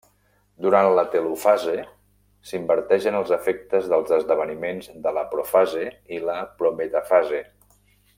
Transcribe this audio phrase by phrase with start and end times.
[0.65, 1.75] Durant la telofase
[2.51, 5.85] s'inverteixen els efectes dels esdeveniments de la profase
[6.19, 7.43] i la prometafase.